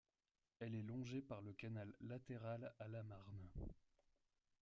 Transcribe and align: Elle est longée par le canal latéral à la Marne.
Elle 0.59 0.73
est 0.73 0.81
longée 0.81 1.21
par 1.21 1.43
le 1.43 1.53
canal 1.53 1.93
latéral 2.01 2.73
à 2.79 2.87
la 2.87 3.03
Marne. 3.03 3.47